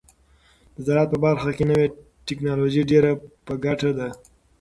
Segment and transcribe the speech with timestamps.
[0.75, 1.87] د زراعت په برخه کې نوې
[2.27, 3.11] ټیکنالوژي ډیره
[3.45, 4.07] په ګټه ده.